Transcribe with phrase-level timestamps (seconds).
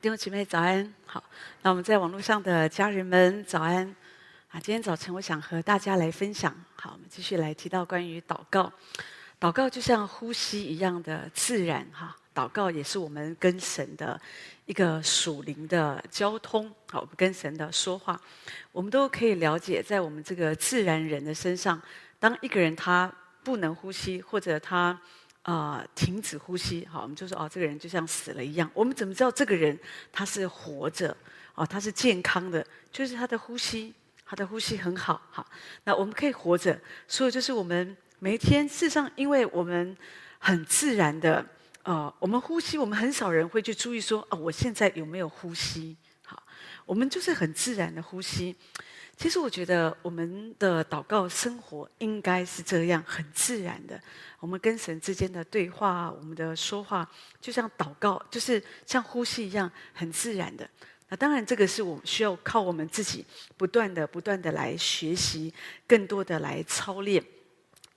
[0.00, 1.24] 弟兄姐妹早安，好，
[1.60, 3.84] 那我们在网络上的家人们早安
[4.48, 4.60] 啊！
[4.60, 8.72] 今天早晨我想和大家来分享，好，我们继续来提到关于祷告。
[9.40, 14.20] 祷告就像呼吸一样的自然哈，祷告也是我们跟神的
[14.66, 18.20] 一个属灵的交通，好，我们跟神的说话，
[18.70, 21.82] 我们都可以了解，在我们这个自然人的身上，
[22.20, 24.96] 当一个人他不能呼吸，或者他。
[25.50, 28.70] 啊、停止呼吸，好，我们就说哦，这个人就像死了一样。
[28.74, 29.78] 我们怎么知道这个人
[30.12, 31.16] 他是活着？
[31.54, 32.62] 哦，他是健康的，
[32.92, 33.94] 就是他的呼吸，
[34.26, 35.46] 他的呼吸很好，好。
[35.84, 39.96] 那我们可以活着，所以就是我们每一天，事实上，因为我们
[40.38, 41.42] 很自然的，
[41.82, 45.96] 呃，我们呼吸，我们很少人会去注意说，哦，我现在有没有呼吸？
[46.26, 46.42] 好，
[46.84, 48.54] 我们就是很自然的呼吸。
[49.18, 54.00] 其实我觉得我们的祷告生活应该是这样，很自然的。
[54.38, 57.06] 我们跟神之间的对话，我们的说话，
[57.40, 60.70] 就像祷告，就是像呼吸一样，很自然的。
[61.08, 65.52] 那当然，这个是我们需要靠我们自己不断的、不断的来学习，
[65.88, 67.20] 更多的来操练。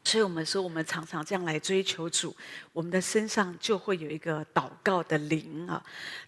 [0.04, 2.36] 所以我们说，我们常常这样来追求主，
[2.74, 5.82] 我们的身上就会有一个祷告的灵啊。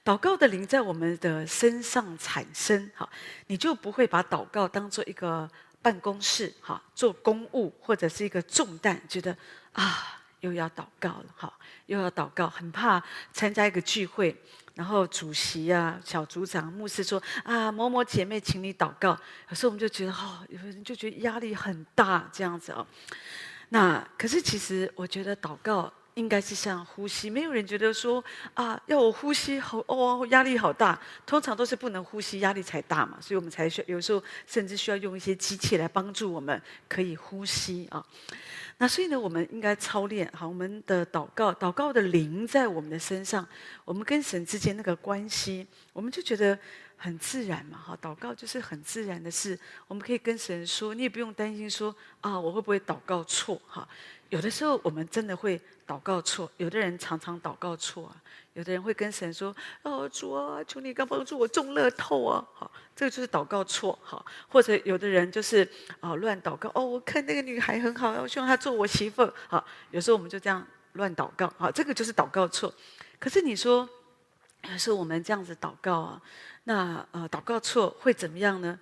[0.05, 3.09] 祷告的灵在我们的身上产生，哈，
[3.47, 5.49] 你就不会把祷告当做一个
[5.81, 9.35] 办公室，哈，做公务或者是一个重担，觉得
[9.73, 11.51] 啊，又要祷告了，哈，
[11.87, 14.35] 又要祷告，很怕参加一个聚会，
[14.75, 19.19] 然后主席啊、小组长、牧师说啊，某某姐妹，请你祷告。
[19.49, 22.85] 有时候我们就觉得，哦，有人就觉得压力很大，这样子哦。
[23.73, 30.99] 那可是，其实我觉得祷告应该是像呼吸，没有人觉得说啊，要我呼吸好哦，压力好大。
[31.25, 38.05] 通常都是不能呼吸，压力才大嘛，所以我们才需要有时候甚至需要用一些机器来帮助我们可以呼吸啊。
[38.77, 43.43] 那所以呢，我们应该操练好我们的祷告，祷告的灵在我们的身上，
[43.85, 46.55] 我们跟神之间那个关系，我们就觉得。
[47.03, 49.59] 很自然嘛，哈，祷告就是很自然的事。
[49.89, 53.61] 我们可以跟神说，你也不用担心说啊，我会不会祷告错？
[53.67, 53.85] 哈，
[54.29, 58.15] 有的时候我们真的会祷告错，有的人常常祷告错啊。
[58.53, 59.53] 有的人会跟神说
[59.83, 63.97] ：“哦，主啊，求你刚帮助我中乐透啊！”好，这个就是祷告错。
[64.01, 65.67] 好，或者有的人就是
[65.99, 66.71] 啊乱祷告。
[66.73, 69.29] 哦，我看那个女孩很好，我希望她做我媳妇。
[69.49, 71.51] 好，有时候我们就这样乱祷告。
[71.57, 72.73] 好，这个就是祷告错。
[73.19, 73.89] 可是你说，
[74.71, 76.21] 有时候我们这样子祷告啊。
[76.65, 78.79] 那呃，祷告错会怎么样呢？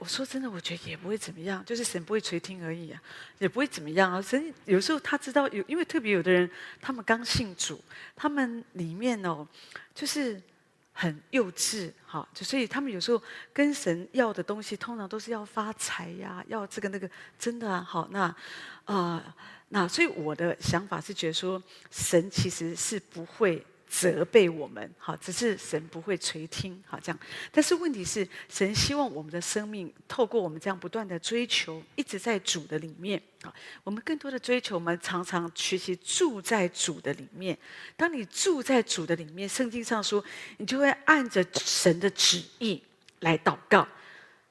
[0.00, 3.00] 我说真的，我觉得也不会怎么样，就是神不会垂听而已啊，
[3.38, 4.20] 也不会怎么样啊。
[4.20, 6.50] 神有时候他知道有，因为特别有的人，
[6.82, 7.80] 他们刚信主，
[8.16, 9.46] 他们里面哦，
[9.94, 10.42] 就是
[10.92, 17.08] 很幼稚，哈，就所以他们有时候跟神要的东西，通常都是要发财呀，要这个那个，
[17.38, 18.34] 真的啊，好，那
[18.86, 19.34] 啊、
[19.68, 23.64] 那所以我的想法是觉得说，神其实是不会。
[23.96, 27.18] 责备我们，好，只是神不会垂听，好这样。
[27.52, 37.56] 但是问题是，神希望我们的生命透过我们这样不断的追求，一直在主的里面，啊，我们更多的追求，我们常常学习住在主的里面。
[37.96, 40.22] 当你住在主的里面，圣经上说，
[40.56, 42.82] 你就会按着神的旨意
[43.20, 43.86] 来祷告。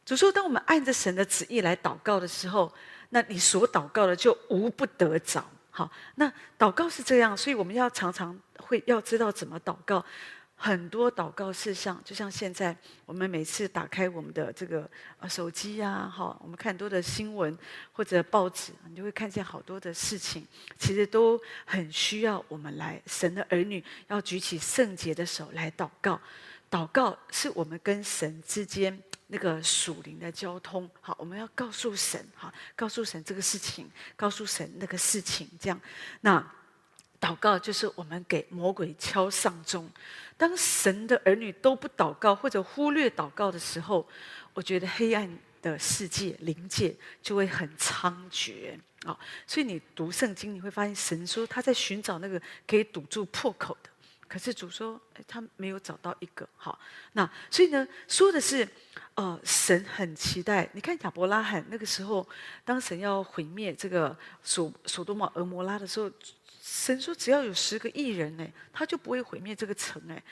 [0.06, 2.74] 主说，当我们按着神的旨意来祷告的时候，
[3.10, 5.46] 那你所祷告的就无不得着。
[5.76, 10.06] 好，那祷告是这样，所以我们要常常会要知道怎么祷告。
[10.56, 14.88] 很多祷告事项，就像现在我们每次打开我们的这个
[15.20, 17.58] 呃手机呀，哈，我们看很多的新闻
[17.92, 20.46] 或者报纸，你就会看见好多的事情，
[20.78, 26.22] 其实都很需要我们来神的儿女要举起圣洁的手来祷告。
[26.70, 28.98] 祷告是我们跟神之间。
[29.28, 35.80] 那个属灵的交通，好，我们要告诉神，好，告诉神这个事情，告诉神那个事情，这样，
[36.22, 36.46] 那
[37.20, 39.90] 祷告就是我们给魔鬼敲丧钟。
[40.36, 44.06] 当神的儿女都不祷告或者忽略祷告的时候，
[44.54, 49.18] 我觉得黑暗的世界、灵界就会很猖獗啊。
[49.48, 53.90] 所以你读圣经，你会发现神说他在寻找那个可以堵住破口的，
[54.34, 56.50] 可是主说，他没有找到一个。
[56.58, 56.80] 好，
[57.12, 58.68] 那所以呢，说的是。
[59.16, 60.68] 呃，神很期待。
[60.74, 62.28] 你看亚伯拉罕那个时候，
[62.66, 66.10] 当神要毁灭这个所所多玛俄摩拉的时候，
[66.64, 70.24] 神说只要有十个义人呢，他就不会毁灭这个城哎。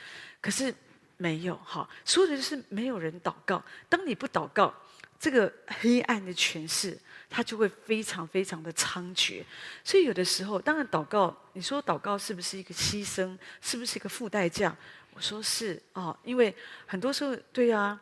[0.41, 0.73] 可是
[1.17, 3.63] 没有哈，说的是没有人祷告。
[3.87, 4.73] 当你不祷告，
[5.21, 6.97] 这个黑暗的权势，
[7.29, 9.43] 它就会非常非常的猖獗。
[9.83, 13.37] 所以有的时候，当然祷告，你说祷告是不是一个牺牲？
[13.61, 14.75] 是不是一个付代价？
[15.13, 16.55] 我说是哦，因为
[16.87, 18.01] 很多时候，对啊。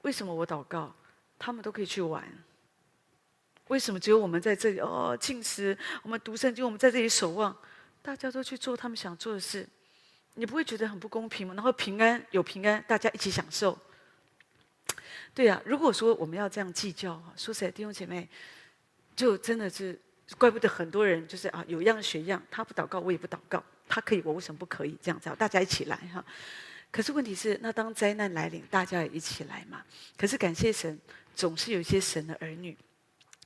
[0.00, 0.94] 为什么我祷告，
[1.38, 2.22] 他们都可以去玩？
[3.68, 4.78] 为什么只有我们在这里？
[4.78, 7.54] 哦，禁食，我们读圣经，我们在这里守望，
[8.02, 9.66] 大家都去做他们想做的事。
[10.34, 11.54] 你不会觉得很不公平吗？
[11.54, 13.78] 然后平安有平安，大家一起享受。
[15.34, 18.28] 对呀、啊，如果说我们要这样计较，说实在，弟兄姐妹，
[19.16, 19.98] 就真的是
[20.38, 24.96] 怪不得很多人就是啊，有样学样，他不祷告，我也不祷告，他可以，我为什么不可以？
[25.02, 26.24] 这样子，大家一起来哈。
[26.92, 29.84] 可是问题是，那当灾难来临，大家也一起来嘛。
[30.16, 30.96] 可是感谢神，
[31.34, 32.76] 总是有一些神的儿女。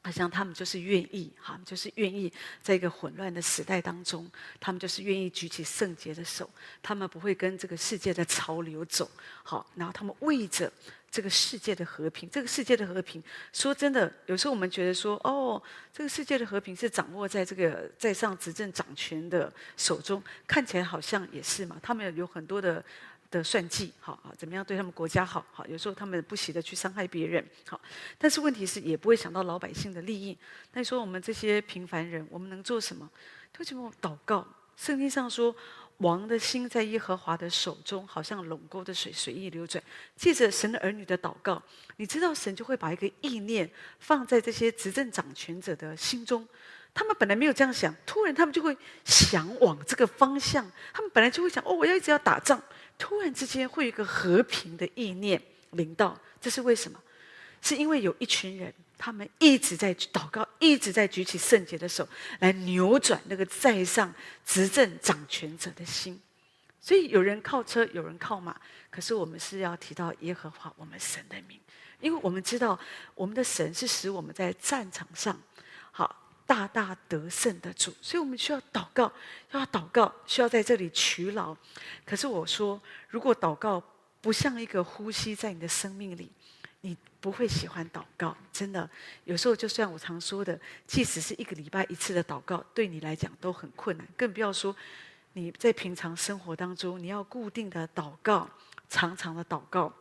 [0.00, 2.32] 好像他们就是愿意，哈，就是愿意
[2.62, 4.30] 在一个混乱的时代当中，
[4.60, 6.48] 他们就是愿意举起圣洁的手，
[6.80, 9.10] 他们不会跟这个世界的潮流走，
[9.42, 10.72] 好，然后他们为着
[11.10, 13.22] 这个世界的和平，这个世界的和平，
[13.52, 15.62] 说真的，有时候我们觉得说，哦，
[15.92, 22.84] 这个世界的和平是掌握在这个在上执政掌权的手中，看起来好像也是嘛，他们有很多的。
[23.30, 25.44] 的算计，好啊，怎么样对他们国家好？
[25.52, 27.78] 好，有时候他们不惜的去伤害别人，好，
[28.16, 30.34] 但是问题是也不会想到老百姓的利益。
[30.72, 33.06] 那你说我们这些平凡人，我们能做什么？
[33.58, 34.48] 为什么祷告？
[34.78, 35.54] 圣经上说，
[35.98, 39.82] 王的心在耶和华的手中，好像陇沟的水随意流转。
[40.16, 41.62] 借着神的儿女的祷告，
[41.96, 43.68] 你知道神就会把一个意念
[43.98, 46.46] 放在这些执政掌权者的心中。
[46.94, 50.68] 他们本来没有这样想，突然他们就会想往这个方向。
[50.92, 52.60] 他们本来就会想：哦，我要一直要打仗。
[52.96, 55.40] 突然之间会有一个和平的意念
[55.72, 57.00] 临到，这是为什么？
[57.60, 62.06] 是因为有一群人，他们一直在祷告，一直在举起圣洁的手
[62.40, 64.12] 来扭转那个在上
[64.44, 66.20] 执政掌权者的心。
[66.80, 68.54] 所以有人靠车，有人靠马，
[68.90, 71.58] 可是我们是要提到耶和华我们神的名，
[72.00, 72.78] 因为我们知道
[73.14, 75.40] 我们的神是使我们在战场上
[75.90, 76.24] 好。
[76.48, 79.12] 大大得胜的主，所以我们需要祷告，
[79.50, 81.54] 要祷告，需要在这里取劳。
[82.06, 82.80] 可是我说，
[83.10, 83.82] 如果祷告
[84.22, 86.32] 不像一个呼吸在你的生命里，
[86.80, 88.36] 你不会喜欢祷告。
[88.52, 88.88] 真的，
[89.24, 94.74] 有时候就像我常说的，即使是一个礼拜一次的祷告，对你来讲都很困难，更不要说
[95.32, 98.48] 你在平常生活当中，你要固定的祷告，
[98.88, 99.92] 常常的祷告。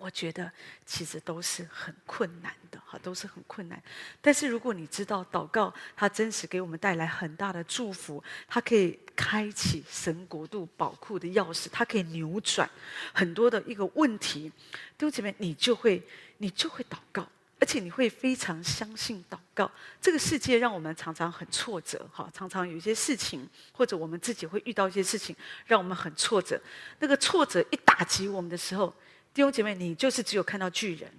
[0.00, 0.48] 我觉得
[0.86, 3.82] 其实都是很困难的，哈，都是很困难。
[4.20, 12.70] 但是如果你知道祷告，它真实给我们带来很大的祝福，它可以开启神国度宝库的钥匙，它可以扭转
[13.12, 14.48] 很多的一个问题。
[14.96, 16.00] 弟兄姐妹，你就会
[16.36, 17.28] 你就会祷告，
[17.58, 19.68] 而且你会非常相信祷告。
[20.00, 25.34] 这个世界让我们常常很挫折，哈，常常有一些事情，或者我们自己会遇到一些事情，
[25.66, 26.60] 让我们很挫折。
[27.00, 28.94] 那个挫折一打击我们的时候，
[29.34, 31.12] 弟兄姐妹，你就是只有看到巨人，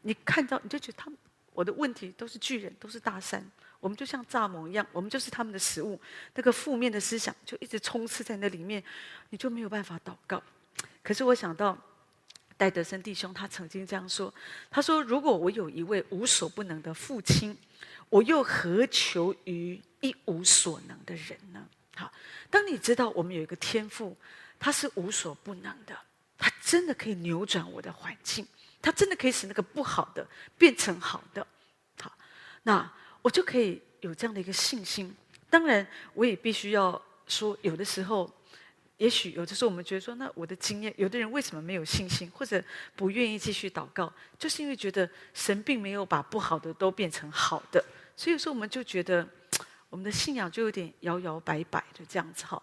[0.00, 1.18] 你看到你就觉得他们，
[1.52, 3.46] 我的问题都是巨人，都是大山，
[3.84, 6.00] 我们就像蚱蜢一样，我们就是他们的食物。
[6.34, 8.82] 那个负面的思想就一直充斥在那里面，
[9.28, 10.42] 你就没有办法祷告。
[11.02, 11.76] 可是我想到
[12.56, 14.32] 戴德森弟兄，他曾经这样说
[14.72, 17.54] ：“他说，如果我有一位无所不能的父亲，
[18.08, 22.10] 我又何求于一无所能的人呢？”好，
[22.48, 24.16] 当你知道我们有一个天赋，
[24.58, 25.94] 他是无所不能的。
[26.38, 28.46] 他真的可以扭转我的环境，
[28.80, 30.26] 他真的可以使那个不好的
[30.56, 31.46] 变成好的。
[32.00, 32.10] 好，
[32.62, 32.90] 那
[33.24, 35.16] 我就可以有这样的一个信心。
[35.48, 38.30] 当然，我也必须要说，有的时候，
[38.98, 42.62] 也许有的时候我们觉得说，那我的经验，有的人为什么没有信心，或者
[42.94, 47.82] 不愿意继续祷告，就是因为觉得神并没有把不好的都变成好的，
[48.14, 49.26] 所以说我们就觉得
[49.88, 52.62] 我们的信仰就有点摇摇摆摆的这样子哈。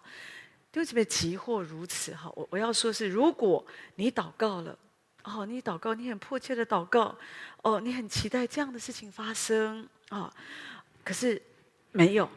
[0.74, 2.14] 为什么急或如此？
[2.14, 4.78] 哈，我我要说是，如果你祷告了，
[5.24, 7.16] 哦，你祷告，你很迫切的祷告，
[7.62, 10.32] 哦，你很期待这样的事情发生啊，
[11.04, 11.40] 可是
[11.92, 12.28] 没有，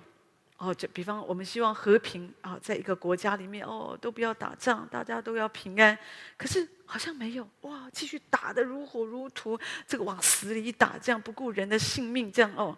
[0.58, 5.98] 哦，就比方我们希望和平啊，在一个国家里面，哦，都不要打仗，大家都要平安，
[6.38, 12.78] 可是好像没有，哇，继续打得如火如荼，这个往死里打，这样不顾人的性命，这样哦，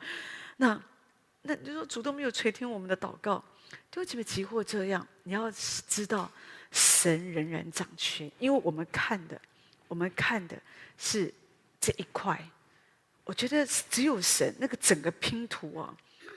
[0.57, 0.81] 那
[1.41, 3.43] 那你说主都没有垂听我们的祷告。
[3.91, 5.05] 就这么急或这样？
[5.23, 6.31] 你要知道，
[6.71, 9.39] 神仍然掌权，因为我们看的，
[9.87, 10.57] 我们看的
[10.97, 11.33] 是
[11.79, 12.39] 这一块。
[13.23, 15.95] 我觉得只有神那个整个拼图啊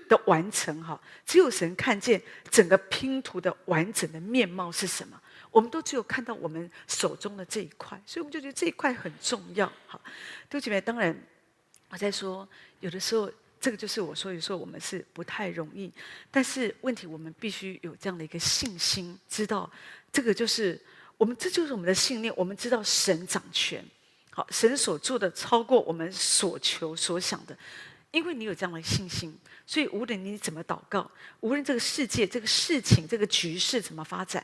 [0.09, 5.21] 的完成哈，只有神看见整个拼图的完整的面貌是什么。
[5.51, 9.67] 我们都只有看到我们手中的这一块，所以我们就觉得这一块很重要。
[9.87, 10.01] 哈，
[10.49, 11.17] 对不起，当然
[11.89, 12.49] 我在说，
[12.81, 13.31] 有的时候。
[13.63, 15.93] 这个就是我说，有时候我们是不太容易，
[16.31, 19.71] 但是问题我们必须有这样的一个信心，知道
[20.11, 20.81] 这个就是
[21.21, 22.33] 我们，这就是我们的信念。
[22.35, 23.85] 我们知道神掌权，
[24.31, 27.55] 好，神所做的超过我们所求所想的，
[28.11, 31.11] 因为你有这样的信心，所以无论你怎么祷告，
[31.41, 34.43] 无论这个世界、这个事情、这个局势怎么发展，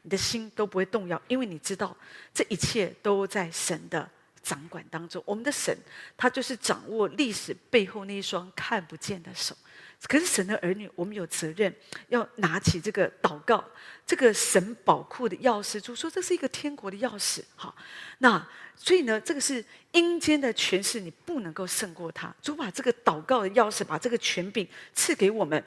[0.00, 1.94] 你的心都不会动摇，因为你知道
[2.32, 4.08] 这一切都在神的。
[4.42, 5.74] 掌管当中，我们的神，
[6.18, 9.56] 他就是掌握历史背后那一双看不见的手。
[10.06, 11.74] 可是神的儿女，我们有责任
[12.08, 13.64] 要拿起这个祷告，
[14.06, 15.80] 这个神宝库的钥匙。
[15.80, 17.42] 主说这是一个天国的钥匙。
[17.56, 17.74] 好，
[18.18, 18.46] 那
[18.76, 22.34] 所以呢，这个是阴间的权势，你不能够胜过他。
[22.42, 25.62] 主把这个祷告的钥匙，把这个权柄赐给我们。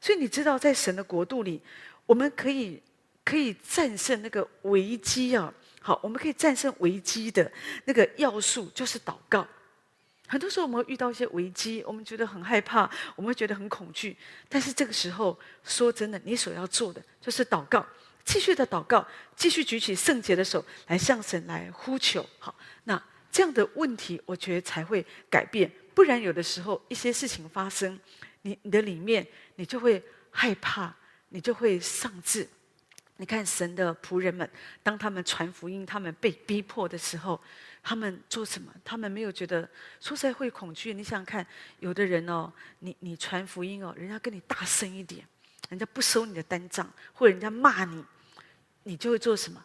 [0.00, 1.60] 所以你知道，在神的国度里，
[2.06, 2.80] 我们可以
[3.24, 5.52] 可以战胜那个危机啊。
[5.82, 7.50] 好，我们可以战胜危机的
[7.86, 9.46] 那个要素就是祷告。
[10.30, 14.16] 很多时候我们会遇到一些危机，我们觉得很害怕，我们会觉得很恐惧。
[14.48, 17.84] 但是这个时候，说真的，你所要做的就是祷告，
[18.24, 22.24] 继续的祷告，继续举起圣洁的手来向神来呼求。
[22.38, 25.68] 好，那这样的问题，我觉得才会改变。
[25.94, 27.98] 不然，有的时候一些事情发生，
[28.42, 30.94] 你你的里面你就会害怕，
[31.30, 32.46] 你就会丧志。
[33.20, 34.50] 你看神的仆人们，
[34.82, 37.40] 当他们传福音，他们被逼迫的时候。
[37.82, 38.70] 他们做什么？
[38.84, 39.66] 他们没有觉得
[40.00, 40.92] 说实在会恐惧。
[40.92, 41.46] 你想想看，
[41.78, 45.26] 有的人哦，你你传福音哦，人家跟你大声一点，
[45.70, 48.04] 人家不收你的单账，或者人家骂你，
[48.82, 49.64] 你就会做什么？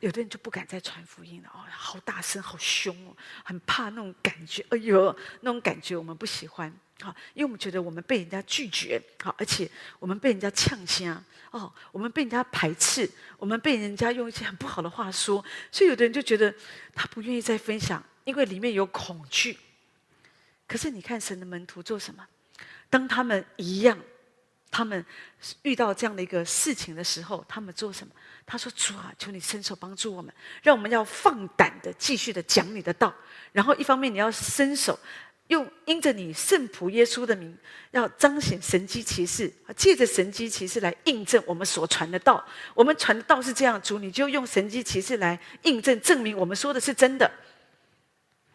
[0.00, 4.64] 有的人就不敢再传福音了哦，好大声，好凶哦，很怕那种感觉。
[4.70, 6.74] 哎呦，那种感觉我们不喜欢。
[7.02, 9.68] 好，因为我们觉得我们被人家拒绝，好，而且
[9.98, 16.54] 我们被人家呛声，哦，我们被人家排斥，我们被人家用一些很不好的话说，所以有的人就觉得
[16.94, 19.58] 他不愿意再分享，因为里面有恐惧。
[20.68, 22.24] 可是你看神的门徒做什么？
[22.88, 23.98] 当他们一样，
[24.70, 25.04] 他们
[25.62, 28.12] 遇到这样的一个事情的时候，他们做什么？
[28.46, 30.32] 他说：“主啊，求你伸手帮助我们，
[30.62, 33.14] 让我们要放胆的继续的讲你的道，
[33.52, 34.98] 然后一方面你要伸手。”
[35.48, 37.56] 用因着你圣仆耶稣的名，
[37.90, 42.44] 要彰显神迹奇事，借着神迹奇事来印证我们所传的道。
[42.74, 47.30] 我们传的道是这样，主你就用神迹奇事来印证，证明我们说的是真的。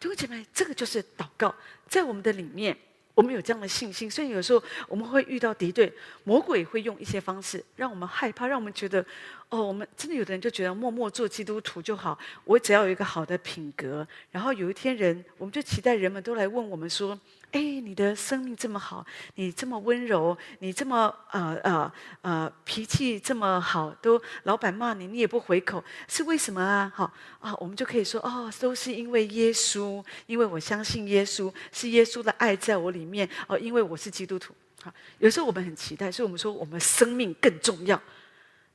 [0.00, 1.54] 弟兄姐妹，这个就是祷告，
[1.88, 2.76] 在我们的里面。
[3.18, 9.04] 我们有这样的信心，所以有时候我们会遇到敌对，魔鬼会用一些方式让我们害怕，让我们觉得，
[9.48, 17.18] 哦，我们真的有的人就觉得默默做基督徒就好，我只要有一个好的品格，然后有一天人，我们就期待人们都来问我们说。
[17.52, 19.04] 哎，你的生命这么好，
[19.36, 26.92] 你这么温柔，你这么呃呃呃脾气这么好，都老板骂你，你也不回口，是为什么啊？
[26.94, 34.54] 好啊，我们就可以说哦，都是因为耶稣，因为我相信耶稣，是耶稣的爱在我里面哦，因为我是基督徒。
[34.82, 38.00] 好，有时候我们很期待，所以我们说我们生命更重要。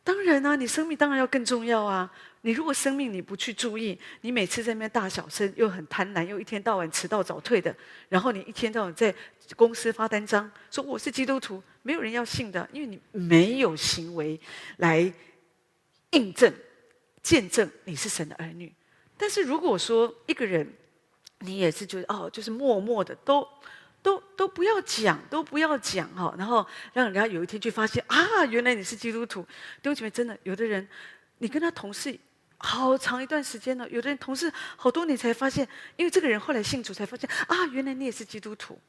[0.04, 2.12] 当然啊，你生命当然要更重要啊。
[2.46, 7.74] 你如果生命你不去注意，你每次在那边大小声，又很贪婪，又一天到晚迟到早退的，
[8.10, 9.16] 然后你一天到晚在
[9.56, 14.38] 公司发单张，说我是基督徒，没有人要信的，因为你没有行为
[14.78, 15.10] 来
[16.12, 16.54] 印证、
[17.22, 18.74] 见证你是神的儿女。
[19.16, 20.68] 但是如果说一个人，
[21.40, 23.48] 你也是觉得哦，就是默默的，都
[24.02, 29.42] 都都不要讲，都不要讲哈，然后让人家有一天去发现啊，原来你是基督徒。
[29.82, 30.86] 弟兄姐妹，真的，有的人
[31.38, 32.20] 你跟他同事。
[32.66, 35.68] 好长一段时间了，有的人同事好多年才发现，
[35.98, 38.80] 因为这个人后来信主才发现啊，原来你也是基督徒。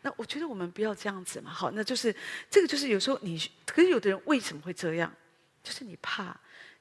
[0.00, 2.14] 那我觉得我们不要这样子嘛，好，那就是
[2.50, 5.12] 这个就是有时候你，可是有的人为什么会这样？
[5.62, 6.34] 就是你怕，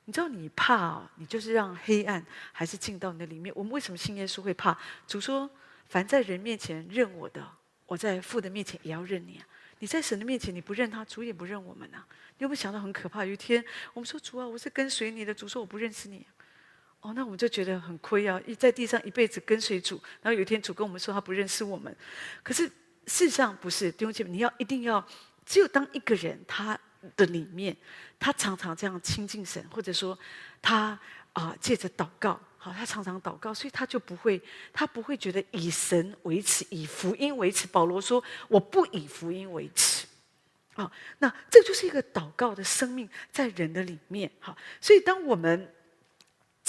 [0.06, 3.54] 你知道你怕哦，你就是让黑暗还是进到你的里面。
[3.56, 4.76] 我们为什么信耶稣会怕？
[5.06, 5.48] 主说，
[5.88, 7.46] 凡在人面前认我的，
[7.86, 9.46] 我在父的面前也要认你啊。
[9.82, 12.06] 你在神的面前你不认他，主也不认我们啊。
[12.38, 13.26] 你有没有想到很可怕？
[13.26, 15.34] 有一天我们说主啊，我是跟随你的。
[15.34, 16.24] 主说我不认识你，
[17.00, 18.40] 哦，那我们就觉得很亏啊！
[18.46, 21.96] 一在地上一辈子跟随主，然后有一天主跟我们说他不认识我们。
[22.44, 22.68] 可是
[23.08, 25.04] 事实上不是，弟兄姐妹，你要一定要，
[25.48, 26.80] 只有当一个人他
[27.18, 27.76] 的里面，
[28.20, 30.18] 他常常这样亲近神，或者说
[30.62, 31.00] 他
[31.34, 34.40] 啊借着祷告，好，他常常祷告，所以他就不会，
[34.72, 37.66] 他不会觉得以神为耻，以福音为耻。
[37.66, 40.06] 保罗说：“我不以福音为耻。”
[40.76, 45.74] 啊、那这就是一个祷告的生命在人的里面，好，所以当我们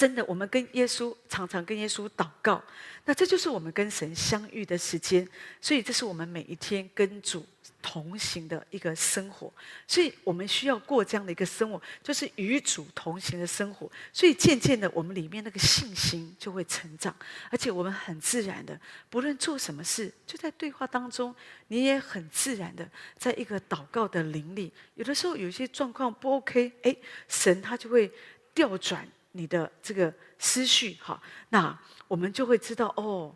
[0.02, 2.60] 真的，我们跟耶稣常常跟耶稣祷告，
[3.04, 5.24] 那这就是我们跟神相遇的时间，
[5.60, 7.46] 所以这是我们每一天跟主
[7.80, 9.54] 同行的一个生活，
[9.86, 13.88] 所以我们需要过这样的一个生活，就是与主同行的生活。
[14.12, 17.14] 所以渐渐的，我们里面那个信心就会成长，
[17.48, 18.76] 而且我们很自然的，
[19.08, 21.32] 不论做什么事，就在对话当中，
[21.68, 24.72] 你也很自然的，在一个祷告的灵里。
[24.96, 26.96] 有的时候有一些状况不 OK，哎，
[27.28, 28.10] 神他就会
[28.52, 31.20] 调转你的这个思绪，哈，
[31.50, 33.34] 那我们就会知道哦。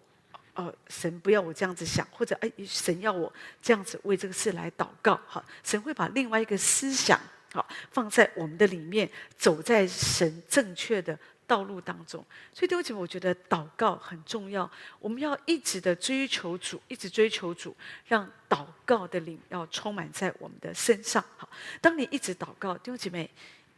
[0.54, 7.20] 哦，神不要我这样子想，或者哎，神要我这样子为这个事来祷告，哈，神会把另外一个思想，
[7.52, 12.24] 好，放在我们的里面，走在神正确的道路当中。
[12.54, 17.76] 所以弟兄姐妹，我觉得祷告很重要，我们要一直的追求主，一直追求主，
[18.06, 21.22] 让祷告的灵要充满在我们的身上。
[21.36, 21.46] 好，
[21.82, 23.30] 当你一直祷告，弟兄姐妹，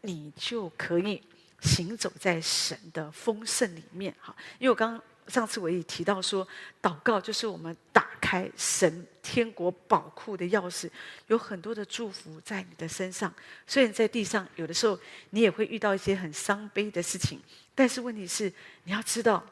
[0.02, 1.20] 你就可以
[1.60, 4.14] 行走在神的丰盛里面。
[4.20, 5.02] 哈，因为我刚刚。
[5.28, 6.48] 上次我也提到说，
[6.80, 10.88] 祷告就是我们打开神天国宝库的钥匙，
[11.26, 13.30] 有很多的祝福在你的身上。
[13.66, 14.98] 虽然在地上有的时候
[15.28, 17.38] 你也会遇到一些很伤悲的事情，
[17.74, 18.50] 但是问题是
[18.84, 19.44] 你要知道，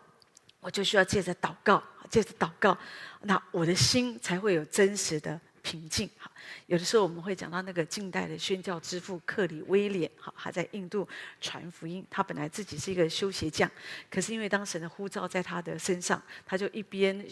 [0.60, 2.78] 我就需要借着祷告，借着祷告，
[3.24, 5.38] 那我的心才会有真实的。
[5.66, 6.30] 平静哈，
[6.66, 11.06] 有的时候我们会讲到那个近代的宣教之父克里威廉哈，他在印度
[11.40, 12.06] 传福音。
[12.08, 13.68] 他本来自己是一个修鞋匠，
[14.08, 17.26] 可是因为当时的护照在他的身上，他就一边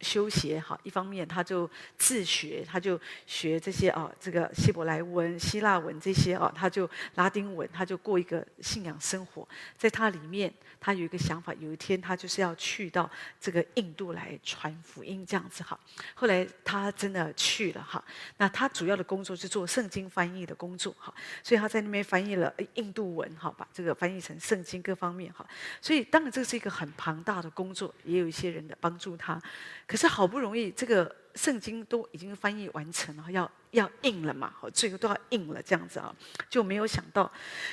[0.00, 10.52] 修鞋哈，一方面他就自学，他就学这些啊，这个希伯来文、希腊文这些啊，他就拉丁文，他就过一个信仰生活，在他里面。
[10.80, 13.10] 他有一个想法，有一天他就是要去到
[13.40, 15.80] 这个印度来传福音，这样子哈。
[16.12, 18.04] 后来他真的去了哈。
[18.36, 25.46] 那他主要的工作是做圣经翻译的工作哈，所以他在那边翻译了印度文哈，把这个翻译成圣经各方面哈。
[25.80, 29.40] 所以当然这是一个很庞大的工作，也有一些人的帮助他。
[29.86, 36.14] 可是好不容易这个圣经都已经翻译完成了，要要印了嘛，最后都要印了这样子啊，
[36.48, 37.30] 就没有想到，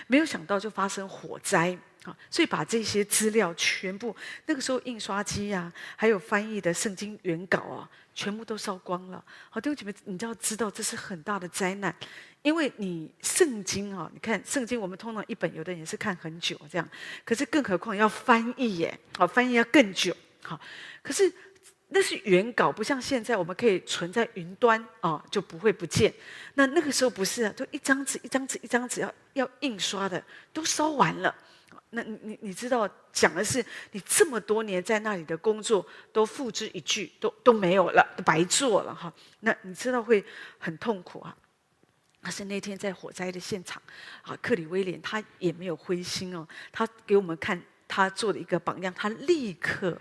[0.08, 1.78] 没有想到就发生火灾。
[2.04, 4.16] 啊，所以把这些资料全部，
[4.48, 9.24] 那个时候印刷机呀、啊，还有翻译的圣经原稿啊，全部都烧光了。
[9.52, 11.96] 好，弟兄姐妹，你就要知道这是很大的灾难，
[12.42, 16.90] 因为你圣经啊，你看圣经，我们通常一本有的人也是看很久这样，
[17.24, 20.12] 可是更何况要翻译耶，好，翻译要更久。
[20.42, 20.60] 好，
[21.04, 21.32] 可是
[21.94, 26.14] 那是原稿，不像现在我们可以存在云端啊，就不会不见。
[26.54, 31.36] 那那个时候不是啊，就一张纸一张纸一张纸要要印刷的，都烧完了。
[31.90, 39.14] 那你你你知道讲的是你这么多年在那里的工作都付之一炬，都都没有了，都白做了哈。
[39.42, 40.24] 那你知道会
[40.58, 41.36] 很痛苦啊。
[42.22, 43.82] 可是那天在火灾的现场，
[44.22, 50.00] 啊，克里威廉他也没有灰心哦，他给我们看他做的一个榜样，他立刻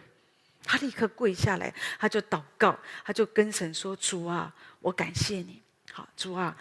[0.71, 5.61] 他立刻跪下来，他就祷告，他就跟神说：“主啊，我感谢你，
[5.93, 6.57] 好，主啊，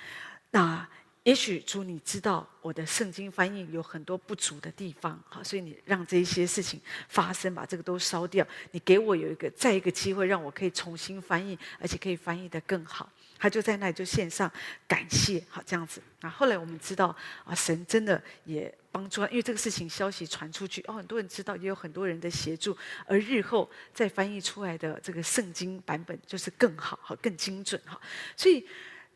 [0.52, 0.88] 那。”
[1.24, 8.44] 也许主，你知道我的圣经翻译有很多不足的地方，好，所以你让这些事情发生，把这个都烧掉。
[8.72, 13.08] 你给我有一个再一个机会，让我可以重新翻译，而且可以翻译的更好。
[13.40, 14.52] 他就在那里就献上
[14.88, 16.02] 感谢，好，这样子。
[16.20, 28.00] 那，后来我们知道啊，神真的也帮助他，因为这个事情消息传出去，哦，很多人知道，也有很多人的协助，而日后再翻译出来的这个圣经版本就是更好，好，更精准，哈，
[28.36, 28.68] 所以。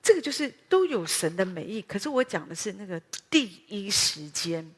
[0.06, 4.70] 这个就是都有神的美意，可是我讲的是那个第一时间，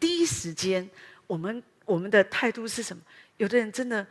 [0.00, 0.88] 第一时间，
[1.26, 3.02] 我们我们的态度是什么？
[3.36, 4.06] 有的人真的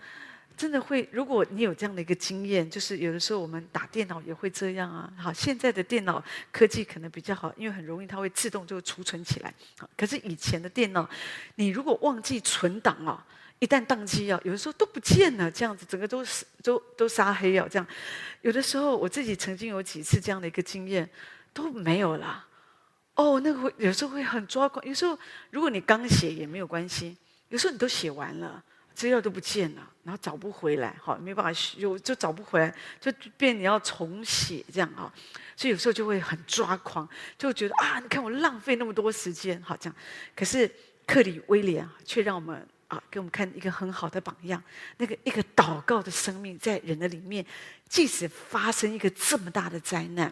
[0.57, 5.11] 真的会，如果你有这样的一个经验，就是有的时候我们打电脑也会这样啊。
[5.17, 9.53] 好，现在的电脑科技可能比较好，因为很容易它会自动就储存起来。
[9.97, 11.09] 可是以前的电脑，
[11.55, 13.25] 你如果忘记存档啊。
[13.63, 17.87] 一旦宕机啊，有的时候都不见了，这样子整个都是都都杀黑啊，这样。
[18.41, 21.07] 有的时候我自己曾经有几次这样的一个经验，
[21.53, 22.43] 都没有了。
[23.13, 24.83] 哦，那个会有时候会很抓狂。
[24.83, 25.15] 有时候
[25.51, 27.15] 如果你刚写也没有关系，
[27.49, 35.11] 有时候你都写完了，资料都不见了，然后找不回来，哈，没办法修，就找不回来，就变你要重写这样啊。
[35.55, 39.95] 所以有时候就会很抓狂，就觉得啊，你看我浪费那么多时间，好这样。
[40.35, 40.69] 可是
[41.05, 42.67] 克里威廉却让我们。
[42.91, 44.61] 啊，给我们看一个很好的榜样，
[44.97, 47.45] 那个一个祷告的生命在人的里面，
[47.87, 50.29] 即使发生一个这么大的灾难，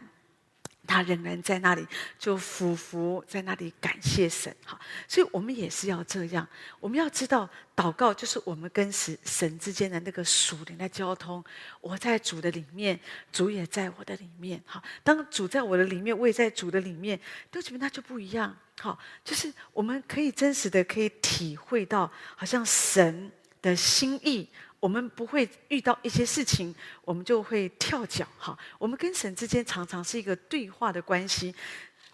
[0.90, 1.86] 他仍然在那里
[2.18, 4.54] 就俯伏在那里感谢神。
[4.66, 6.48] 好，所以我们也是要这样，
[6.80, 7.48] 我们要知道。
[7.76, 11.42] 祷告就是我们跟神神之间的那个属灵的交通。
[11.80, 13.00] 我在主的里面，
[13.32, 14.62] 主也在我的里面。
[14.66, 17.18] 好，当主在我的里面，我也在主的里面，
[17.50, 18.54] 都觉得那就不一样。
[18.82, 24.50] 好，就是我们可以真实的可以体会到，好像神的心意。
[24.80, 28.28] 我们不会遇到一些事情，我们就会跳脚。
[28.38, 31.52] 哈，我们跟神之间常常是一个对话的关系。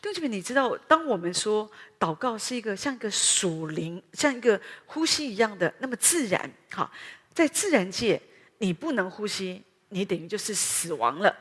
[0.01, 6.91] 弟兄姐妹，你知道，当我们说祷告是一个像一个属灵、像一个呼吸一样的那么自然，哈，
[7.33, 8.21] 在自然界
[8.59, 11.31] 你不能呼吸，你等于就是死亡了；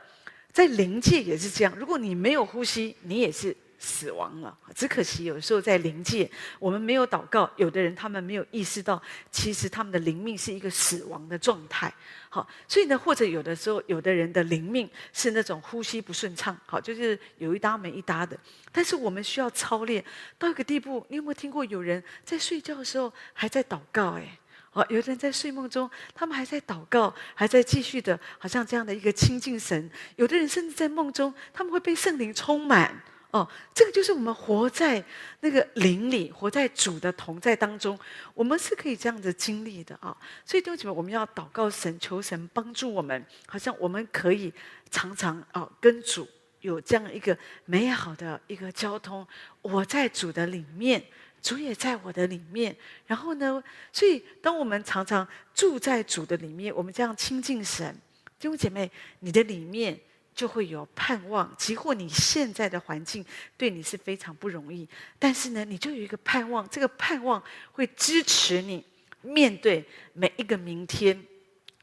[0.51, 4.57] 在灵界也是这样，如果你没有呼吸，你也是死亡了。
[4.73, 11.93] 只可惜有时候在灵界，我们没有祷告，有的人他们没有意识到，其实他们的灵命是一个死亡的状态。
[12.29, 18.37] 好，所以呢，或者有的时候，有的人的灵命是那种呼吸不顺畅，好，就是有一搭没一搭的。
[18.71, 20.03] 但是我们需要操练
[20.37, 21.05] 到一个地步。
[21.09, 24.17] 你有没有听过有人在睡觉的时候还在祷告？
[24.17, 24.37] 哎，
[24.73, 29.89] 哦，有的人在睡梦中，他们还在祷告，还在继续的，好像这样的一个亲近神。
[30.17, 33.01] 有的人甚至在梦中，他们会被圣灵充满。
[33.35, 35.03] 哦，这个就是我们活在
[35.41, 37.99] 那个灵里，活在主的同在当中，
[38.33, 44.53] 我们是可以这样子经历的啊、所以弟兄姐妹，我们要祷告神，求神帮助我们，好像我们可以
[44.89, 46.25] 常常啊、哦、跟主
[46.61, 49.27] 有这样一个美好的一个交通。
[49.61, 51.03] 我在主的里面，
[51.41, 52.73] 主也在我的里面。
[53.05, 57.93] 然后呢，所以当我们常常住在主的里面，我们这样亲近神，
[58.39, 59.99] 弟兄姐妹，你的里面。
[60.35, 68.83] 就会有盼望，即或你现在的环境对你是非常不容易，但是呢，你就有一个盼望，这个盼望会支持你
[69.21, 71.25] 面对每一个明天，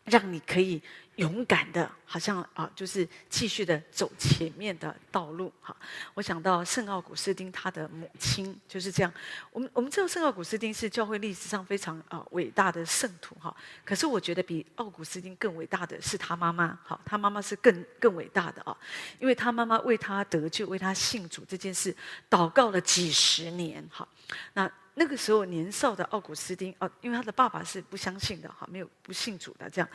[0.04, 0.82] 让你可以。
[1.16, 5.52] 勇敢的，好像啊，就是继续的走前面的道路。
[5.60, 5.76] 哈，
[6.14, 9.12] 我想到圣奥古斯丁他的母亲就是这样。
[9.50, 13.54] 我们我们知道圣奥古斯丁是教会历史上非常啊伟大的圣徒哈。
[13.84, 16.78] 可是我觉得比奥古斯丁更伟大的是他妈妈。
[16.82, 18.74] 好，他妈妈是更更伟大的啊，
[19.20, 21.94] 因为他妈妈为他得救、为他信主这件事
[22.30, 23.86] 祷告了几十年。
[23.92, 24.08] 哈，
[24.54, 24.72] 那。
[24.94, 29.88] 那个时候年少的奥古斯丁哦，因为他的爸爸是不相信的哈，没有不信主的这样，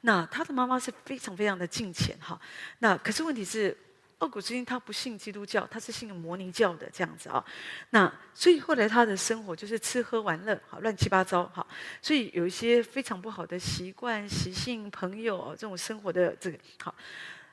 [0.00, 2.40] 那他的妈妈是非常非常的敬虔哈。
[2.78, 3.76] 那可是问题是，
[4.20, 7.44] 奥古斯丁他不信基督教，他是信摩尼教的这样子啊。
[7.90, 11.64] 那所以后来他的生活就是吃喝玩乐，好乱七八糟哈。
[12.00, 16.94] 所以有一些非常不好的习惯、习性、朋友这种生活的这个好。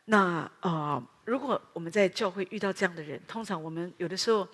[0.05, 4.47] 那啊、呃，如果我们在教会遇到这样的人，通常我们有的时候，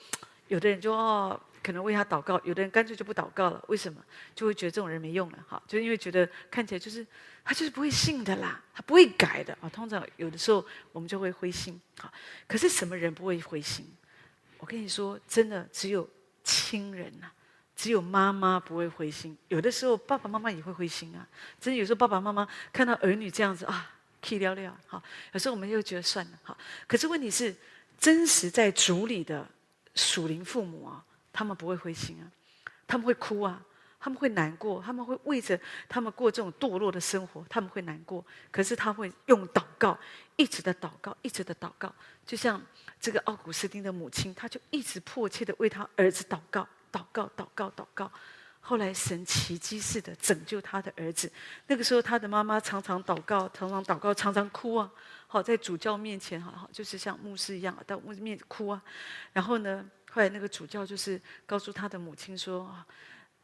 [0.48, 1.40] 有的人就哦。
[1.64, 3.64] 可能为他祷告，有的人干脆就不祷告了。
[3.68, 4.04] 为什么？
[4.34, 7.06] 就会觉得这种人没用了，哈，就因为觉得看起来就是
[7.44, 9.70] 他就是不会信的啦，他不会改的啊。
[9.70, 12.12] 通常有的时候我们就会灰心，好，
[12.48, 13.86] 可是什么人不会灰心？
[14.58, 16.10] 我跟你说，真的只有
[16.44, 17.28] 亲人呐，
[17.76, 19.38] 只有妈妈不会灰心。
[19.48, 21.28] 有的时候爸爸妈妈也会灰心啊。
[21.60, 25.02] 真的有时候爸爸妈妈看到儿女这样子啊，气了了，好，
[25.34, 26.58] 有时候我们又觉得算了，好。
[26.88, 27.56] 可是问题是，
[28.00, 29.48] 真实在主里的
[29.94, 31.06] 属灵父母啊。
[31.34, 32.26] 他们不会灰心啊，
[32.88, 33.64] 他们会哭啊，
[34.00, 38.26] 他们会难过，他们会为着他们过这种堕落的生活，他们会难过。
[38.52, 39.98] 可是他会用祷告，
[40.36, 41.94] 一直的祷告，一直的祷告，
[42.26, 42.62] 就像
[43.00, 48.12] 这个奥古斯丁的母亲，他就一直迫切的为他儿子祷告，祷告，祷告，祷告。
[48.64, 51.32] 后来神奇迹似的拯救他的儿子。
[51.68, 54.92] 那个时候他的妈妈常常祷告，常常祷告，常常哭啊。
[55.28, 58.82] 好，在主教面前，好好就是像牧师一样，到牧师面前哭啊。
[59.32, 59.90] 然后呢？
[60.14, 62.86] 后来那个主教就是告诉他的母亲说：“啊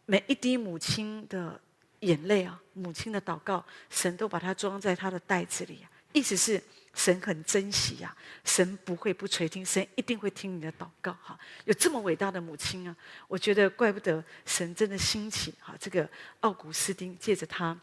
[0.05, 1.59] 每一滴母亲的
[2.01, 5.89] 眼泪啊，母亲的祷告，神都把它装在他的袋子里啊。
[6.13, 6.61] 意思是
[6.93, 11.13] 神很珍惜呀，神不会不垂听，神一定会听你的祷告。
[11.21, 12.95] 哈，有这么伟大的母亲啊，
[13.27, 16.09] 我觉得怪不得神真的兴起哈，这个
[16.41, 17.77] 奥古斯丁借着他。”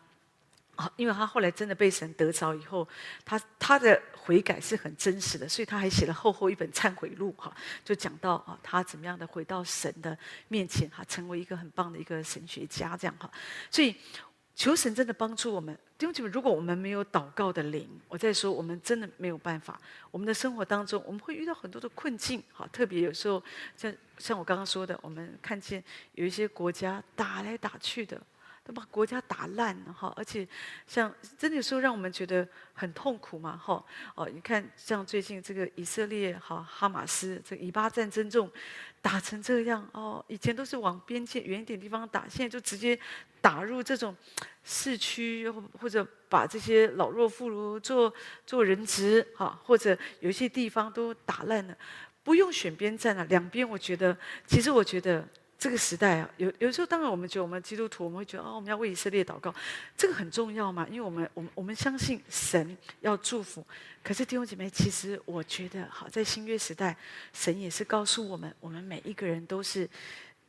[0.76, 2.86] 啊，因为他后来真的被神得着以后，
[3.24, 10.16] 他他的悔改是很真实的，所以他还写了厚厚一本忏悔录哈，就讲到啊，他怎么样的回到神的
[10.48, 13.30] 面前哈，成为一个很棒的一个神学家这样哈。
[13.70, 13.94] 所以
[14.54, 19.80] 求神真的帮助我们，弟兄姐妹，如果我们没有祷告的灵，我在说我们真的没有办法。
[20.10, 23.42] 我们的生活当中，我们会遇到很多的困境哈，特别有时候
[23.76, 25.82] 像像我刚刚说的，我们看见
[26.12, 28.20] 有一些国家打来打去的。
[28.66, 30.48] 都把国家打烂了哈，而且
[30.86, 38.50] 像真的有时候让我们觉得很痛苦嘛哈哦，你看像最近这个以色列哈哈马斯这个以巴战争这种
[39.02, 42.98] 打成这样哦，以前都是往边界远一点地方打，现在就直接
[43.42, 44.16] 打入这种
[44.62, 45.46] 市区，
[45.78, 48.10] 或者把这些老弱妇孺做
[48.46, 51.76] 做人质哈，或者有一些地方都打烂了，
[52.22, 55.28] 不用选边站了，两边我觉得其实我觉得。
[55.58, 59.54] 这个时代啊，有有时候，当然我们觉得我们基督徒，我们会觉得哦，我们要为以色列祷告，
[59.96, 63.64] 这个很重要嘛，因为我们我们我们相信神要祝福。
[64.02, 66.94] 可是弟兄姐妹，其实我觉得，好，在新约时代，
[67.32, 69.88] 神也是告诉我们，我们每一个人都是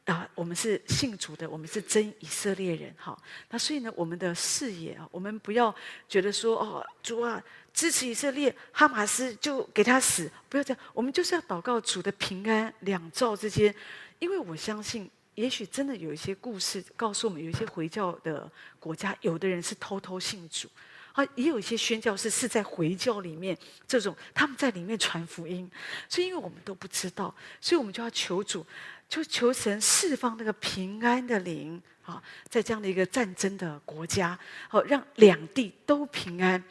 [0.04, 3.18] 啊，我们是信主的，我们是真以色列人，哈。
[3.50, 5.74] 那所以呢，我们的视野啊，我们不要
[6.10, 7.42] 觉得说哦，主啊，
[7.74, 13.74] 支持以色列，哈马斯就给他死，不要这样，我们就是要祷告主的平安，两兆之间。
[14.20, 18.50] 因为我相信，也许真的有一些故事告诉我们，有一些回教的
[18.80, 20.70] 国家，有的人是偷偷信主，
[21.14, 25.70] 啊，也有一些宣教士是在回教里面，这种他们在里面传福音。
[26.08, 28.66] 所以，因为我们都不知道，所以我们就要求主，
[29.10, 34.38] 就求神释放那个平安的灵啊，在这样的一个战争的国家，
[34.70, 36.64] 好，让两地都平安。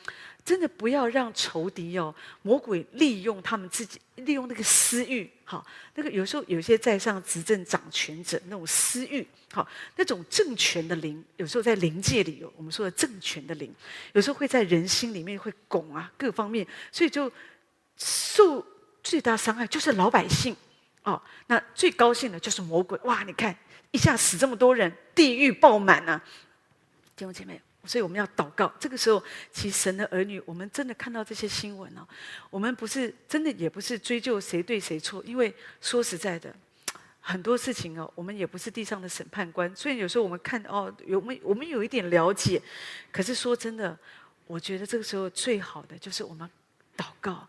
[0.44, 13.74] 真的不要让仇敌哦，魔鬼利用他们自己，利用那个私欲，好，那个有时候有些在上执政掌权者那种私欲，好，那种政权的灵，有时候在灵界里有我们说的政权的灵，
[14.12, 17.33] 有时候会在人心里面会拱啊，各方面，所以就
[17.96, 18.62] 受
[19.02, 20.54] 最大伤害就是老百姓，
[21.04, 23.57] 哦，那最高兴的就是魔鬼，哇，你看
[23.92, 26.22] 一下死这么多人，地狱爆满啊，
[27.16, 27.59] 弟兄姐妹。
[27.87, 28.73] 所以我们要祷告。
[28.79, 32.07] 这个时候，其实神的儿女，我们真的看到这些新闻哦，
[32.51, 36.55] 我们不是真的，也不是追究谁对谁错，因为说实在的，
[37.20, 39.75] 很多事情哦，我们也不是地上的审判官。
[39.75, 42.61] 虽然有时候我们看哦，有我们我们有一点了解，
[43.11, 43.99] 可是说真的，
[44.47, 46.49] 我觉得这个时候最好的就是我们
[46.97, 47.49] 祷告，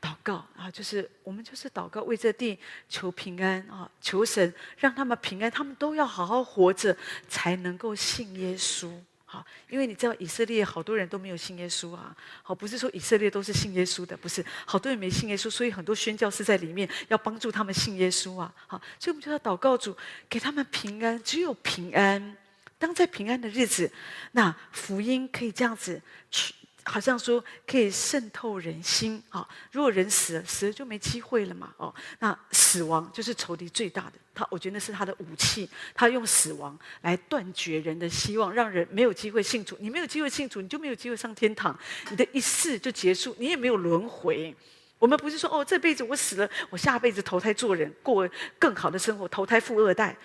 [0.00, 6.96] 祷告啊，就是我们就是祷告，为这地求平安啊，求神让他们平安，他们都要好好活着，
[7.28, 8.92] 才能够信耶稣。
[9.32, 12.14] 好，因为你知道以色列好多人都没有信耶稣啊。
[12.42, 18.52] 好，不是说以色列都是信耶稣的，不是，好多人没信耶稣，所以很多宣教士在里面要帮助他们信耶稣啊。
[18.66, 19.96] 好，所以我们就要祷告主
[20.28, 22.36] 给他们平安，只有平安。
[22.78, 23.90] 当在平安的日子，
[24.32, 26.52] 那福音可以这样子去。
[26.84, 29.48] 好像说可以渗透人心啊！
[29.70, 31.72] 如果人死了，死了就没机会了嘛！
[31.76, 39.76] 哦，那死亡就是仇敌最大的，他我觉得那是他的武器，他用死亡来断绝人的希望，让人没有机会信主。
[39.80, 41.78] 你没有机会信主，你就没有机会上天堂，
[42.10, 44.54] 你的一世就结束，你也没有轮回。
[44.98, 50.16] 我们不是说哦，这辈子我死了，我下辈子投胎做人，过更好的生活，投胎富二代，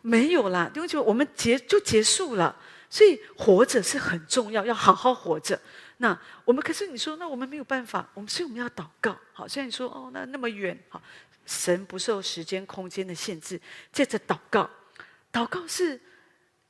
[0.00, 2.56] 没有啦，因为就我们结就结束了。
[2.88, 5.58] 所以活着是很重要，要好好活着。
[6.02, 9.16] 那我们可是你说，那我们没有办法，我们所以我们要祷告。
[9.32, 11.00] 好，虽然你说哦，那那么远，好，
[11.46, 13.60] 神不受时间空间的限制，
[13.92, 14.68] 借着祷告，
[15.32, 16.00] 祷告是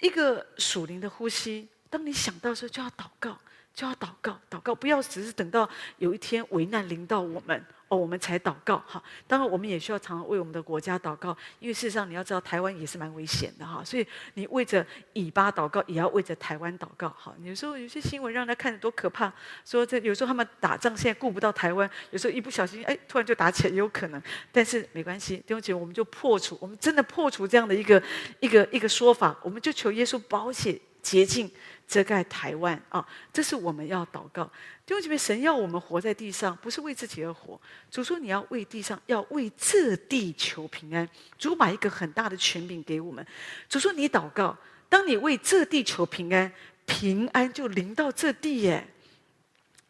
[0.01, 1.66] 一个属灵的呼吸。
[1.88, 3.40] 当你想到的时候，就要祷告，
[3.74, 7.64] 就要祷告，祷告，不要只是等到有一天危难临到我们。
[7.88, 9.02] 哦，我们才祷告哈。
[9.26, 13.85] 当然，我们也需要常常为我们的国家祷告，因为事实上你要知道，台湾也是蛮危险的哈。
[13.85, 17.35] 所以你为着以巴祷告，也要为着台湾祷告哈。
[17.42, 19.30] 有时候有些新闻让人看着多可怕，
[19.66, 24.22] 说这有时候他们打仗现在顾不到台湾，有时候一不小心哎，突然就打起来也有可能。
[24.50, 28.02] 但是没关系，弟兄姐妹，我们就破除，我们真的破除这样的一个
[28.40, 31.50] 一个一个说法，我们就求耶稣保险洁净。
[31.92, 34.50] 遮盖台湾啊，这是我们要祷告。
[34.87, 37.61] 弟兄姐妹，神要我们活在地上，不是为自己而活。
[37.90, 41.07] 主说你要为地上，要为这地求平安。
[41.37, 43.24] 主把一个很大的权柄给我们。
[43.68, 44.57] 主说你祷告，
[44.88, 46.50] 当你为这地求平安，
[46.87, 48.88] 平安就临到这地耶。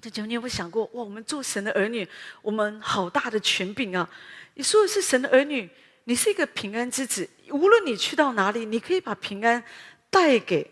[0.00, 0.84] 这就你有没有想过？
[0.94, 2.08] 哇，我们做神的儿女，
[2.42, 4.10] 我们好大的权柄啊！
[4.54, 5.70] 你说的是神的儿女，
[6.04, 7.30] 你是一个平安之子。
[7.50, 9.62] 无论你去到哪里，你可以把平安
[10.10, 10.68] 带给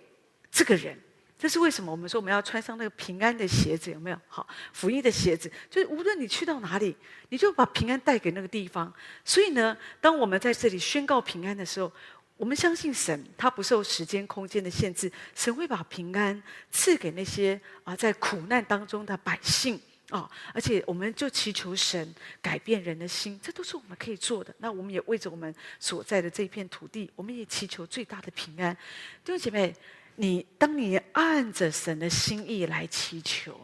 [0.51, 0.99] 这个人。
[1.41, 1.91] 这是为什么？
[1.91, 4.21] 我们说我们要穿上那个平安的鞋子，有没有？
[4.29, 6.95] 好，福音的鞋子，就是无论你去到哪里，
[7.31, 8.93] 你就把平安带给那个地方。
[9.25, 11.91] 所以呢，当我们在这里宣告平安的时候，
[12.37, 20.31] 我们相信神，他不受时间空间的限制，神会把平安赐给那些啊在苦难当中的百姓啊。
[20.53, 24.55] 而且，我们就祈求神改变人的心，这都是我们可以做的。
[24.59, 28.77] 那我们也为着我们所在的这片土地，我们也祈求最大的平安。
[29.25, 29.75] 弟兄姐妹。
[30.21, 33.59] 你当你按着神的心意来祈求，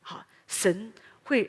[0.00, 1.48] 好，神会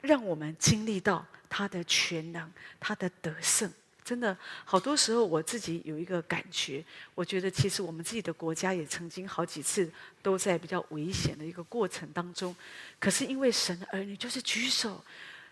[0.00, 3.68] 让我们经历到他的全能，他的得胜。
[4.04, 6.84] 真的，好多时候我自己有一个感觉，
[7.16, 9.90] 我觉得其实我们自己的国家也曾经好几次
[10.22, 12.54] 都在比较危险的一个过程当中。
[13.00, 15.04] 可是因为神的儿女就是举手，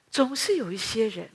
[0.08, 1.28] 总是有一些人，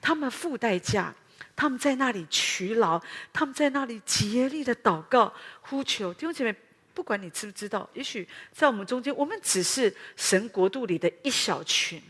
[0.00, 1.12] 他们付代价。
[1.56, 3.00] 他们在那里劬劳，
[3.32, 6.12] 他们在那里竭力的祷告呼求。
[6.14, 6.54] 弟兄姐妹，
[6.92, 12.02] 不管你知不知道，也许在我们中间，我们只是神国度里的一小群。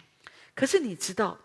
[0.55, 1.39] 可是你知道，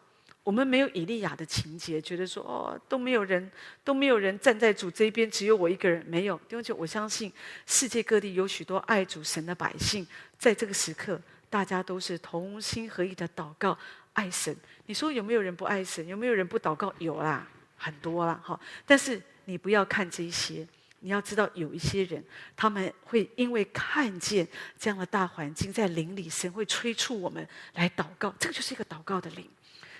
[0.44, 3.52] 我们没有以利亚的情节，觉得说哦，都没有人，
[3.84, 6.04] 都没有人站在主这边，只有我一个人。
[6.08, 7.32] 没有，弟兄姐妹，我相信
[7.66, 10.08] 世界各地有许多爱主神的百姓，
[10.38, 13.78] 在这个时刻，大家都是同心合意的祷告
[14.14, 14.56] 爱神。
[14.86, 16.08] 你说有没有人不爱神？
[16.08, 16.94] 有没有人不祷告？
[17.00, 17.48] 有啦。
[17.80, 20.68] 很多了哈，但是你不要看这些，
[21.00, 22.22] 你要知道有一些人，
[22.56, 24.46] 他们会因为看见
[24.78, 29.50] 这样的大环境，在灵里，神会催促我们来祷告，这个就是一个祷告的灵。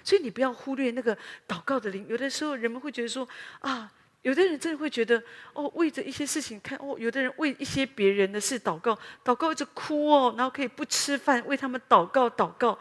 [0.04, 2.06] 所以你不要忽略那个祷告的灵。
[2.08, 3.28] 有的时候人们会觉得说
[3.60, 3.92] 啊，
[4.24, 5.22] 有的人真的会觉得，
[5.54, 12.78] 哦，为着一些事情看，哦，有的人为一些别人的事祷告，祷告一直哭哦，然后可以不吃饭为他们祷告祷告。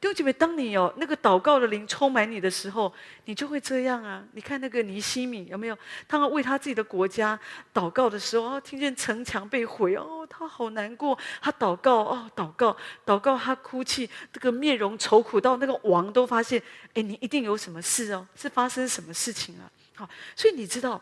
[0.00, 2.90] 弟兄姐妹，当你有那个祷告的灵充满你的时候，
[3.26, 4.24] 你就会这样啊！
[4.32, 5.76] 你看那个尼西米有没有？
[6.08, 7.38] 他们为他自己的国家
[7.74, 11.18] 祷告的时候，哦，听见城墙被毁，哦，他好难过。
[11.42, 16.62] 他祷告，哦，祷告，祷告，他哭泣，这个面容愁苦到那个王都发现，
[16.94, 19.68] 哎，你一定有什么事哦，是发生什么事情啊？
[19.94, 20.98] 好，所以你知道。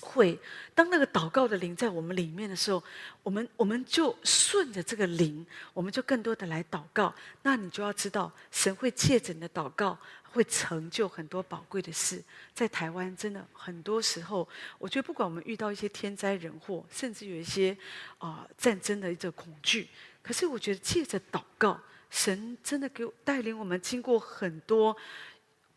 [0.00, 0.38] 会，
[0.74, 2.82] 当那个祷告的灵在我们里面的时候，
[3.22, 7.14] 我们我们就顺着这个灵，我们就更多的来祷告。
[7.42, 9.98] 那你就要知道，神会借着你的祷告，
[10.32, 12.22] 会成就很多宝贵的事。
[12.54, 17.76] 在台湾，真的很多时候，我觉得不管我们遇到一些天灾人祸，甚至有一些
[18.18, 19.88] 啊、战争的一种恐惧，
[20.22, 24.96] 可是我觉得借着祷告，神真的给我带领我们经过很多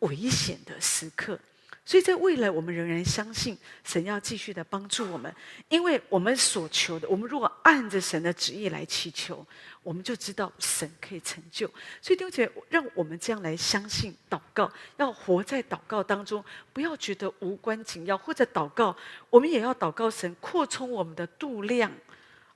[0.00, 1.38] 危险的时刻。
[1.86, 5.34] 所以在未来，我们仍然相信神要继续的帮助我们，
[5.68, 9.46] 因为我们所求的，我们如果按着神的旨意来祈求，
[9.82, 11.66] 我们就知道神可以成就。
[12.00, 16.42] 所以弟兄姐妹，让我们这样来相信祷告，要活在祷告当中，
[16.72, 18.96] 不要觉得无关紧要，或者祷告，
[19.28, 21.92] 我们也要祷告神扩充我们的度量。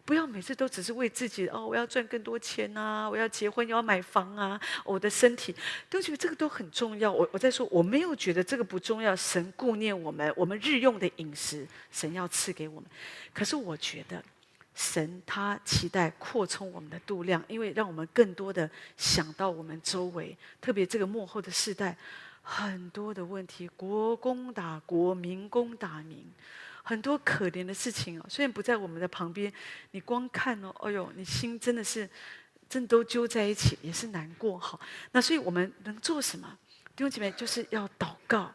[0.08, 5.54] 不要每次都只是为自己哦，我要赚更多钱啊，我要结婚，要买房啊，我的身体
[5.90, 7.12] 都觉得这个都很重要。
[7.12, 9.14] 我我在说，我没有觉得这个不重要。
[9.14, 12.88] 神顾念我们，我们日用的饮食，神要赐给我们。
[13.34, 14.24] 可是我觉得，
[14.74, 21.94] 神他期待扩充我们的度量，因为让我们更多的想到我们周围，特别这个幕后的世代，
[22.40, 26.24] 很多的问题，国公打国，民公打民。
[26.88, 29.53] 很多可怜的事情哦，虽然不在我们的旁边，
[29.90, 32.09] 你光看哦，哎呦，你心真的是，
[32.66, 34.81] 真都揪在一起，也是难过哈。
[35.12, 36.59] 那所以我们能做什么？
[36.96, 38.51] 弟兄姐妹，就是要祷告，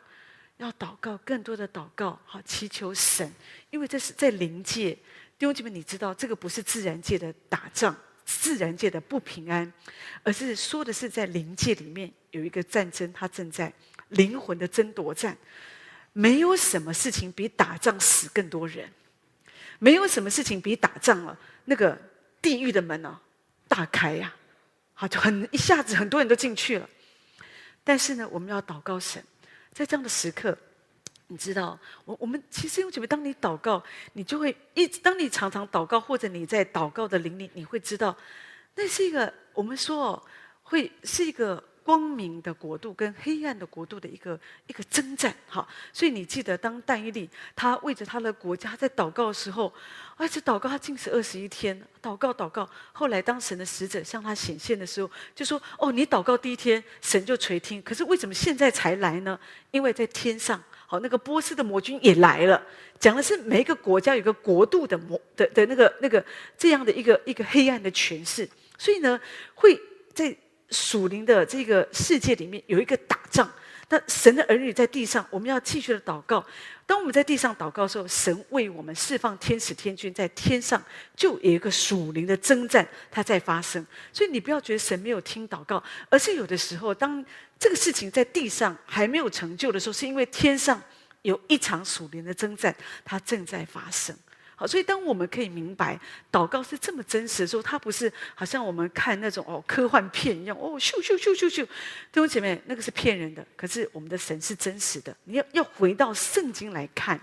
[0.57, 3.31] 要祷告，更多的祷告，好祈求神，
[3.69, 4.95] 因为这是在灵界。
[5.37, 9.71] 弟兄姐妹，你知道这个不是自然界的打仗，自然界的不平安，
[10.23, 13.71] 而是说的是在灵界里面有一个战争，它正在
[14.09, 15.37] 灵魂的争夺战。
[16.13, 18.87] 没有什么事情比打仗死更多人，
[19.79, 21.97] 没有什么事情比打仗了那个
[22.39, 23.21] 地狱的门呢、啊、
[23.67, 24.33] 大开呀、
[24.93, 26.87] 好就很一下子很多人都进去了。
[27.83, 29.23] 但是呢，我们要祷告神，
[29.73, 30.55] 在这样的时刻，
[31.27, 38.15] 你知道，我我们其实因为准备，当你祷告，你就会一直当你常常祷告，或者你在祷告的灵里，你会知道，
[38.75, 40.23] 那是一个我们说哦，
[40.61, 41.63] 会是一个。
[41.83, 49.71] 光明的国度跟黑暗的国度的一个一个征战，哈，所以你记得，当但以理他为着他的国家在祷告的时候，
[50.15, 52.67] 而且祷告他禁食二十一天，祷告祷告。
[52.93, 57.81] 后来当神的使者向他显现的时候，就说：“哦，你祷告第一天，神就垂听。
[57.81, 59.37] 可是为什么现在才来呢？
[59.71, 62.65] 因为在天上，好，那个波斯的魔君也来了。
[62.97, 66.25] 讲的是每一个国家有个国度的魔的的那个那个
[66.57, 69.19] 这样的一个一个黑暗的权势，所以呢，
[69.53, 69.77] 会
[70.13, 70.33] 在。”
[70.69, 73.49] 属灵的这个世界里面有一个打仗，
[73.89, 76.43] 那神的儿女在地上，我们要继续的祷告。
[76.85, 80.83] 当我们在地上祷告的时候，神为我们释放天使天军，在天上
[81.15, 83.85] 就有一个属灵的征战，它在发生。
[84.11, 87.23] 所以你不要觉得神没有听祷告，而是有的时候，当
[87.57, 90.81] 这个事情在地上还没有成就的时候，是因为天上
[91.21, 94.13] 有一场属灵的征战，它正在发生。
[94.55, 95.99] 好，所以当我们可以明白
[96.31, 101.69] 祷告是这么真实的时候，它不是好像我们看那种哦科幻片一样哦咻咻咻咻咻，弟
[102.13, 103.45] 兄姐妹，那个是骗人的。
[103.55, 107.19] 可是我们的神是真实的，你要要回到圣经来看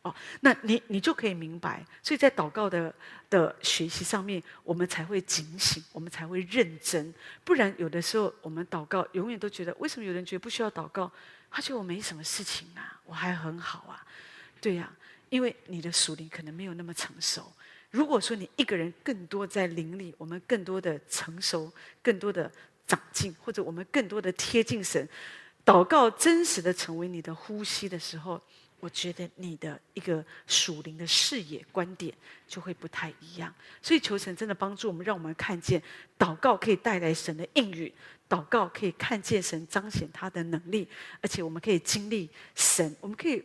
[0.00, 1.84] 哦，那你你就可以明白。
[2.02, 2.92] 所以在祷告的
[3.28, 7.12] 的学习上面，我们才会警醒，我们才会认真。
[7.44, 11.12] 不然有的时候我们祷告，永远都觉得为什么有人觉得不需要祷告？
[11.50, 14.02] 他觉得我没什么事情啊，我还很好啊，
[14.62, 14.90] 对呀。
[15.30, 17.50] 因为你的属灵可能没有那么成熟。
[17.90, 22.48] 如果说你一个人更多在灵里，我们更多的成熟，更多的
[22.86, 25.08] 长进，或者我们更多的贴近神，
[25.64, 28.40] 祷告真实的成为你的呼吸的时候，
[28.78, 32.14] 我觉得你的一个属灵的视野观点
[32.46, 33.52] 就会不太一样。
[33.82, 35.82] 所以求神真的帮助我们，让我们看见
[36.16, 37.92] 祷告可以带来神的应允，
[38.28, 40.86] 祷告可以看见神彰显他的能力，
[41.20, 43.42] 而且我们可以经历神，我们可以。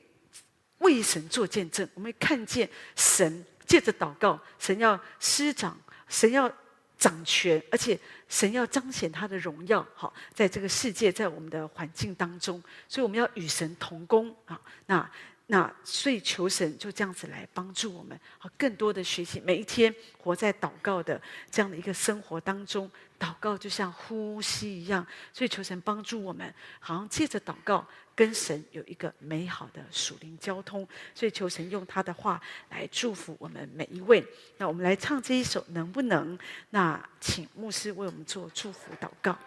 [0.86, 5.76] 为神做见证，我们看见神借着祷告，神要施掌，
[6.08, 6.50] 神要
[6.98, 9.86] 掌权，而且神要彰显他的荣耀。
[9.96, 14.62] 好，在这个世界，在我们的环境当中，所以我们要与神同工啊。
[14.86, 15.12] 那
[15.48, 32.42] 那所以求神就这样子来帮助我们，好，更多的学习，每一天活在祷告的这样的一个生活当中，祷告就像呼吸一样，所以求神帮助我们，好像借着祷告跟神有一个美好的属灵交通，所以求神用他的话
[32.72, 34.26] 来祝福我们每一位。
[34.58, 36.36] 那我们来唱这一首，能不能？
[36.72, 39.38] 那请牧师为我们做祝福祷告。